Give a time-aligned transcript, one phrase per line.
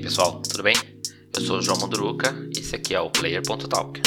[0.00, 0.74] pessoal, tudo bem?
[1.34, 4.00] Eu sou o João Manduruca e esse aqui é o Player.talk.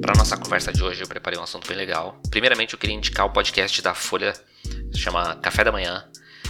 [0.00, 2.20] Para nossa conversa de hoje eu preparei um assunto bem legal.
[2.30, 4.32] Primeiramente eu queria indicar o podcast da Folha,
[4.94, 6.04] chama Café da Manhã,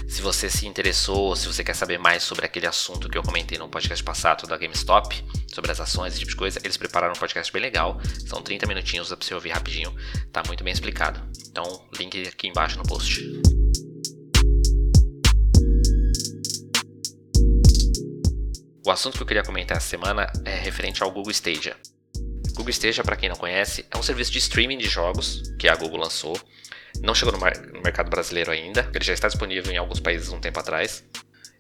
[0.09, 3.59] se você se interessou, se você quer saber mais sobre aquele assunto que eu comentei
[3.59, 7.19] no podcast passado da GameStop, sobre as ações, esse tipo de coisa, eles prepararam um
[7.19, 8.01] podcast bem legal.
[8.27, 9.95] São 30 minutinhos, dá pra você ouvir rapidinho.
[10.33, 11.21] Tá muito bem explicado.
[11.51, 13.21] Então, link aqui embaixo no post.
[18.87, 21.77] O assunto que eu queria comentar essa semana é referente ao Google Stadia.
[22.61, 25.75] Google Stadia, para quem não conhece, é um serviço de streaming de jogos que a
[25.75, 26.39] Google lançou
[27.01, 30.29] não chegou no, mar no mercado brasileiro ainda, ele já está disponível em alguns países
[30.31, 31.05] um tempo atrás.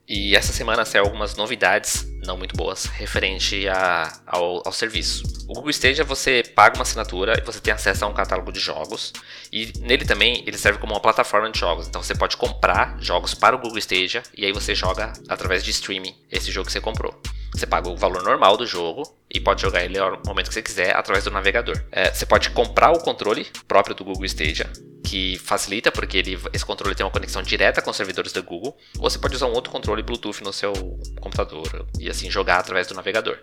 [0.06, 5.22] E essa semana saiu algumas novidades não muito boas referente a, ao, ao, serviço.
[5.48, 8.58] O Google Stadia você paga uma assinatura e você tem acesso a um catálogo de
[8.58, 9.12] jogos.
[9.52, 11.86] E nele também ele serve como uma plataforma de jogos.
[11.86, 15.70] Então você pode comprar jogos para o Google Stadia e aí você joga através de
[15.70, 17.14] streaming esse jogo que você comprou.
[17.54, 20.62] Você paga o valor normal do jogo e pode jogar ele ao momento que você
[20.62, 21.82] quiser através do navegador.
[21.90, 24.70] É, você pode comprar o controle próprio do Google Stadia
[25.10, 28.76] que facilita porque ele, esse controle tem uma conexão direta com os servidores da Google,
[28.96, 30.72] ou você pode usar um outro controle Bluetooth no seu
[31.20, 33.38] computador e assim jogar através do navegador.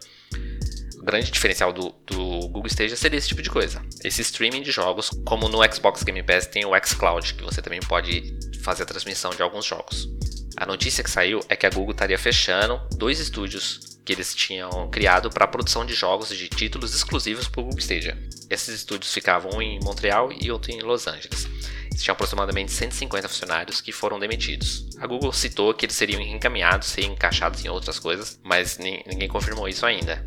[0.98, 3.82] O grande diferencial do, do Google Stadia seria esse tipo de coisa.
[4.04, 7.80] Esse streaming de jogos, como no Xbox Game Pass tem o xCloud, que você também
[7.82, 10.08] pode fazer a transmissão de alguns jogos.
[10.56, 14.90] A notícia que saiu é que a Google estaria fechando dois estúdios que eles tinham
[14.90, 18.18] criado para a produção de jogos de títulos exclusivos para o Google Stadia.
[18.50, 21.46] Esses estúdios ficavam um em Montreal e outro em Los Angeles.
[21.88, 24.88] Eles tinham aproximadamente 150 funcionários que foram demitidos.
[25.02, 29.68] A Google citou que eles seriam encaminhados, seriam encaixados em outras coisas, mas ninguém confirmou
[29.68, 30.26] isso ainda.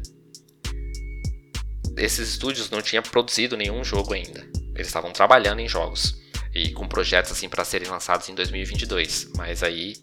[1.96, 4.46] Esses estúdios não tinham produzido nenhum jogo ainda.
[4.74, 6.20] Eles estavam trabalhando em jogos
[6.54, 9.94] e com projetos assim para serem lançados em 2022, mas aí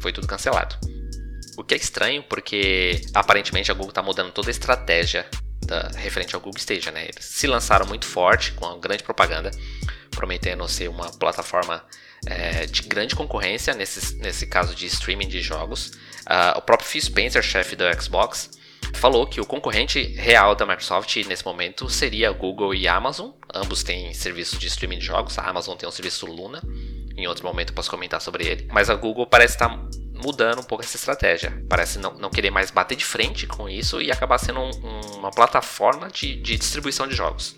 [0.00, 0.76] foi tudo cancelado.
[1.58, 5.26] O que é estranho porque aparentemente a Google está mudando toda a estratégia
[5.66, 7.08] da, referente ao Google Stadia, né?
[7.08, 9.50] Eles se lançaram muito forte com a grande propaganda,
[10.12, 11.84] prometendo ser uma plataforma
[12.26, 15.88] é, de grande concorrência nesse, nesse caso de streaming de jogos.
[16.28, 18.50] Uh, o próprio Phil Spencer, chefe da Xbox,
[18.94, 23.30] falou que o concorrente real da Microsoft nesse momento seria Google e Amazon.
[23.52, 25.36] Ambos têm serviço de streaming de jogos.
[25.36, 26.62] A Amazon tem um serviço Luna.
[27.16, 28.68] Em outro momento eu posso comentar sobre ele.
[28.70, 29.76] Mas a Google parece estar
[30.22, 31.64] mudando um pouco essa estratégia.
[31.68, 35.00] Parece não, não querer mais bater de frente com isso e acabar sendo um, um,
[35.18, 37.56] uma plataforma de, de, distribuição de jogos.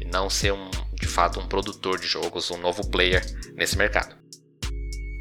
[0.00, 4.16] E não ser um, de fato um produtor de jogos, um novo player nesse mercado.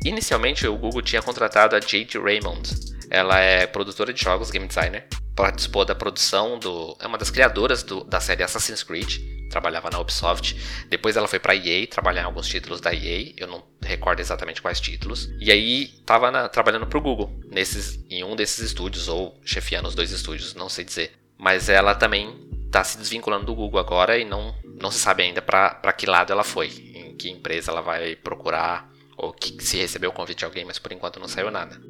[0.05, 2.69] Inicialmente o Google tinha contratado a Jade Raymond.
[3.09, 5.07] Ela é produtora de jogos, game designer.
[5.35, 6.97] Participou da produção do.
[6.99, 10.55] É uma das criadoras do, da série Assassin's Creed trabalhava na Ubisoft.
[10.89, 14.61] Depois ela foi para EA trabalhar em alguns títulos da EA, eu não recordo exatamente
[14.61, 15.29] quais títulos.
[15.39, 19.95] E aí estava trabalhando para o Google nesses, em um desses estúdios ou chefiando os
[19.95, 21.11] dois estúdios, não sei dizer.
[21.37, 25.41] Mas ela também está se desvinculando do Google agora e não, não se sabe ainda
[25.41, 30.11] para que lado ela foi, em que empresa ela vai procurar ou que, se recebeu
[30.11, 31.81] o convite de alguém, mas por enquanto não saiu nada.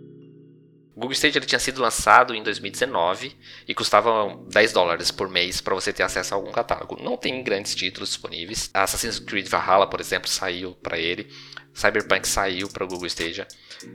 [0.97, 3.37] O Google Stage ele tinha sido lançado em 2019
[3.67, 6.97] e custava 10 dólares por mês para você ter acesso a algum catálogo.
[6.99, 8.71] Não tem grandes títulos disponíveis.
[8.73, 11.31] Assassin's Creed Valhalla, por exemplo, saiu para ele.
[11.71, 13.47] Cyberpunk saiu para o Google Stadia.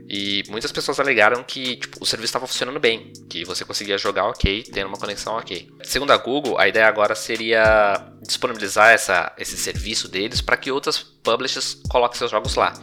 [0.08, 4.26] E muitas pessoas alegaram que tipo, o serviço estava funcionando bem, que você conseguia jogar
[4.26, 5.69] ok, tendo uma conexão ok.
[5.82, 11.00] Segundo a Google, a ideia agora seria disponibilizar essa, esse serviço deles para que outras
[11.00, 12.74] publishers coloquem seus jogos lá.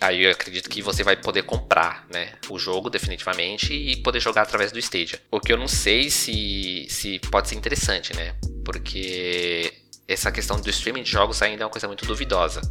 [0.00, 4.42] Aí eu acredito que você vai poder comprar, né, o jogo definitivamente e poder jogar
[4.42, 5.20] através do Stadia.
[5.30, 8.34] O que eu não sei se, se pode ser interessante, né?
[8.64, 9.72] Porque
[10.08, 12.62] essa questão do streaming de jogos ainda é uma coisa muito duvidosa.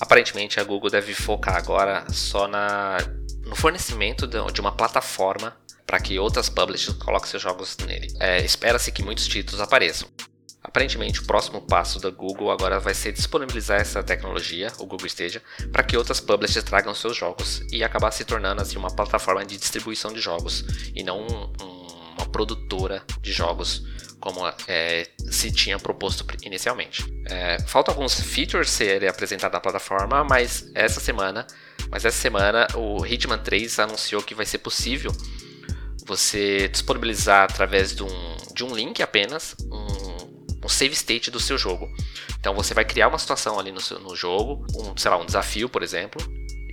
[0.00, 2.96] Aparentemente a Google deve focar agora só na,
[3.44, 5.54] no fornecimento de uma plataforma
[5.86, 8.08] para que outras publishers coloquem seus jogos nele.
[8.18, 10.08] É, Espera-se que muitos títulos apareçam.
[10.66, 15.40] Aparentemente, o próximo passo da Google agora vai ser disponibilizar essa tecnologia, o Google Stadia,
[15.70, 19.56] para que outras publishers tragam seus jogos e acabar se tornando assim uma plataforma de
[19.56, 21.52] distribuição de jogos e não um,
[22.18, 23.84] uma produtora de jogos
[24.18, 27.04] como é, se tinha proposto inicialmente.
[27.26, 31.46] É, faltam alguns features serem apresentados na plataforma, mas essa semana,
[31.88, 35.12] mas essa semana o Hitman 3 anunciou que vai ser possível
[36.04, 39.85] você disponibilizar através de um, de um link apenas um
[40.64, 41.88] um save state do seu jogo.
[42.38, 45.26] Então você vai criar uma situação ali no, seu, no jogo, um, sei lá, um
[45.26, 46.20] desafio, por exemplo,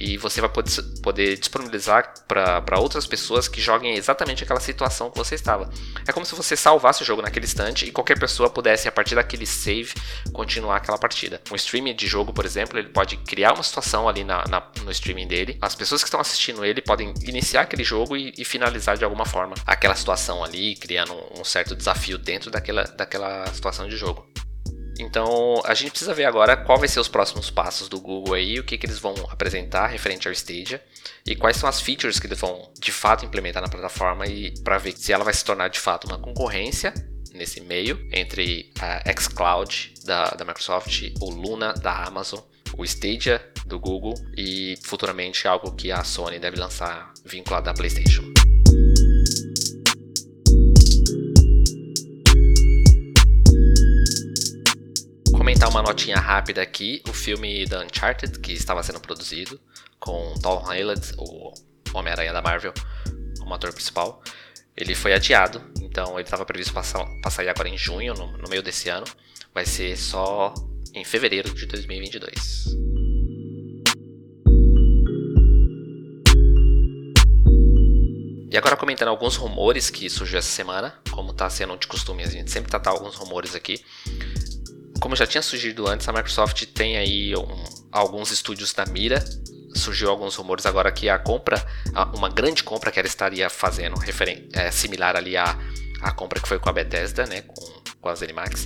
[0.04, 0.72] e você vai poder,
[1.02, 5.70] poder disponibilizar para outras pessoas que joguem exatamente aquela situação que você estava.
[6.06, 9.16] É como se você salvasse o jogo naquele instante e qualquer pessoa pudesse, a partir
[9.16, 9.94] daquele save,
[10.34, 11.42] continuar aquela partida.
[11.50, 14.92] Um streaming de jogo, por exemplo, ele pode criar uma situação ali na, na no
[14.92, 15.58] streaming dele.
[15.62, 19.26] As pessoas que estão assistindo ele podem iniciar aquele jogo e, e finalizar de alguma
[19.26, 24.33] forma aquela situação ali, criando um, um certo desafio dentro daquela, daquela situação de jogo.
[25.00, 28.60] Então a gente precisa ver agora qual vai ser os próximos passos do Google aí,
[28.60, 30.82] o que, que eles vão apresentar referente ao Stadia
[31.26, 34.78] e quais são as features que eles vão de fato implementar na plataforma e para
[34.78, 36.94] ver se ela vai se tornar de fato uma concorrência
[37.34, 42.40] nesse meio entre a xCloud da, da Microsoft, o Luna da Amazon,
[42.78, 48.43] o Stadia do Google e futuramente algo que a Sony deve lançar vinculado à PlayStation.
[55.74, 57.02] Uma notinha rápida aqui.
[57.10, 59.60] O filme da Uncharted, que estava sendo produzido,
[60.00, 61.52] com Tom Holland, o
[61.92, 62.72] Homem-Aranha da Marvel,
[63.40, 64.22] como ator principal,
[64.78, 65.64] ele foi adiado.
[65.82, 69.06] Então ele estava previsto para sair agora em junho, no, no meio desse ano.
[69.52, 70.54] Vai ser só
[70.94, 72.68] em fevereiro de 2022.
[78.52, 82.28] E agora comentando alguns rumores que surgiu essa semana, como está sendo de costume, a
[82.28, 83.84] gente sempre tratar alguns rumores aqui
[85.04, 89.22] como já tinha surgido antes, a Microsoft tem aí um, alguns estúdios na mira.
[89.76, 91.62] Surgiu alguns rumores agora que a compra,
[92.16, 93.98] uma grande compra que ela estaria fazendo,
[94.54, 95.60] é, similar ali à,
[96.02, 98.66] à compra que foi com a Bethesda, né, com, com a ZeniMax,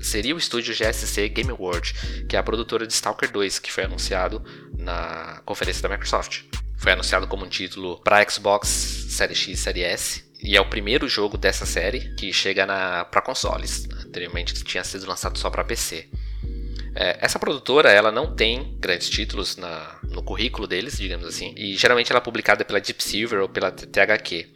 [0.00, 1.92] seria o estúdio GSC Game World,
[2.26, 4.42] que é a produtora de Stalker 2, que foi anunciado
[4.78, 6.44] na conferência da Microsoft.
[6.80, 10.64] Foi anunciado como um título para Xbox Series X e Series S, e é o
[10.64, 12.66] primeiro jogo dessa série que chega
[13.04, 13.86] para consoles.
[14.06, 16.08] Anteriormente tinha sido lançado só para PC.
[16.94, 21.76] É, essa produtora ela não tem grandes títulos na, no currículo deles, digamos assim, e
[21.76, 24.48] geralmente ela é publicada pela Deep Silver ou pela THQ.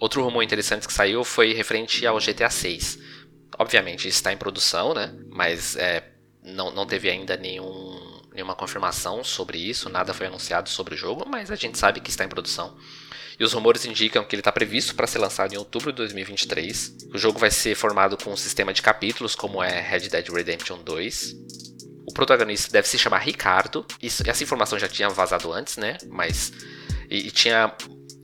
[0.00, 2.98] Outro rumor interessante que saiu foi referente ao GTA 6.
[3.58, 5.14] Obviamente está em produção, né?
[5.28, 6.02] Mas é,
[6.42, 7.87] não, não teve ainda nenhum,
[8.38, 12.10] nenhuma confirmação sobre isso, nada foi anunciado sobre o jogo, mas a gente sabe que
[12.10, 12.76] está em produção
[13.38, 16.96] e os rumores indicam que ele está previsto para ser lançado em outubro de 2023.
[17.14, 20.78] O jogo vai ser formado com um sistema de capítulos, como é Red Dead Redemption
[20.82, 21.36] 2.
[22.08, 23.86] O protagonista deve se chamar Ricardo.
[24.02, 25.98] Isso, essa informação já tinha vazado antes, né?
[26.08, 26.52] Mas.
[27.08, 27.72] E, e tinha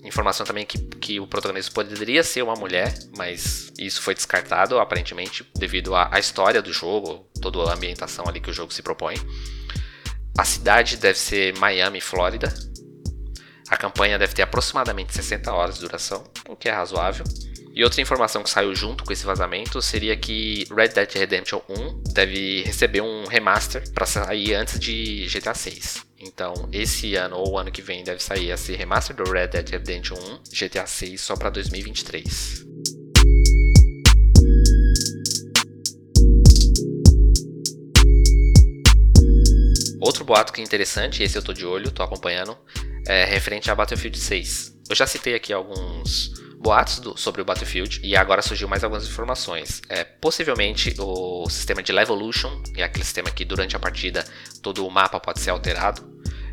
[0.03, 5.49] informação também que, que o protagonista poderia ser uma mulher, mas isso foi descartado, aparentemente,
[5.55, 9.15] devido à, à história do jogo, toda a ambientação ali que o jogo se propõe.
[10.37, 12.53] A cidade deve ser Miami, Flórida,
[13.69, 17.25] a campanha deve ter aproximadamente 60 horas de duração, o que é razoável.
[17.75, 22.03] E outra informação que saiu junto com esse vazamento seria que Red Dead Redemption 1
[22.13, 26.07] deve receber um remaster para sair antes de GTA 6.
[26.21, 30.17] Então, esse ano ou ano que vem deve sair esse remaster do Red Dead Redemption
[30.17, 32.65] 1, GTA 6 só para 2023.
[40.05, 42.55] Outro boato que é interessante, esse eu tô de olho, tô acompanhando,
[43.06, 44.77] é, referente a Battlefield 6.
[44.91, 49.06] Eu já citei aqui alguns boatos do, sobre o Battlefield e agora surgiu mais algumas
[49.06, 49.81] informações.
[49.89, 54.23] É, possivelmente o sistema de Levolution, que é aquele sistema que durante a partida
[54.61, 56.06] todo o mapa pode ser alterado,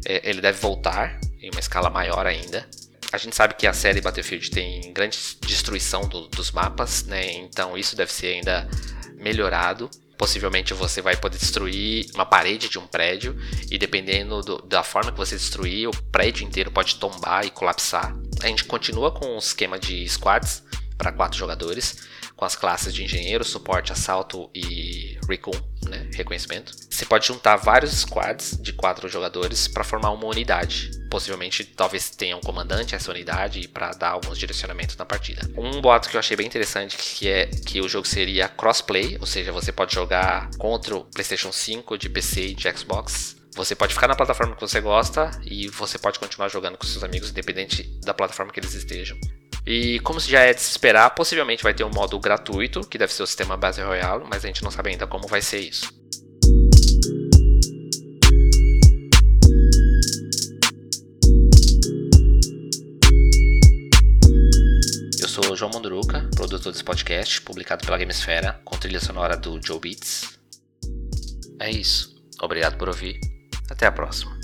[0.05, 2.65] é, ele deve voltar em uma escala maior ainda.
[3.11, 7.33] A gente sabe que a série Battlefield tem grande destruição do, dos mapas, né?
[7.33, 8.69] então isso deve ser ainda
[9.17, 9.89] melhorado.
[10.21, 13.35] Possivelmente você vai poder destruir uma parede de um prédio
[13.71, 18.15] e dependendo do, da forma que você destruir, o prédio inteiro pode tombar e colapsar.
[18.39, 20.61] A gente continua com o esquema de squads
[21.01, 21.97] para quatro jogadores
[22.35, 25.51] com as classes de engenheiro, suporte, assalto e recon,
[25.87, 26.73] né, reconhecimento.
[26.89, 30.91] Você pode juntar vários squads de quatro jogadores para formar uma unidade.
[31.09, 35.41] Possivelmente, talvez tenha um comandante essa unidade para dar alguns direcionamentos na partida.
[35.57, 39.25] Um boato que eu achei bem interessante que é que o jogo seria crossplay, ou
[39.25, 43.93] seja, você pode jogar contra o PlayStation 5, de PC e de Xbox você pode
[43.93, 47.83] ficar na plataforma que você gosta e você pode continuar jogando com seus amigos, independente
[48.01, 49.17] da plataforma que eles estejam.
[49.65, 53.13] E como já é de se esperar, possivelmente vai ter um modo gratuito, que deve
[53.13, 55.93] ser o sistema Battle Royale, mas a gente não sabe ainda como vai ser isso.
[65.21, 69.79] Eu sou João Monduruca, produtor desse podcast, publicado pela Gamesfera, com trilha sonora do Joe
[69.79, 70.39] Beats.
[71.59, 72.19] É isso.
[72.41, 73.19] Obrigado por ouvir.
[73.69, 74.40] Até a próxima.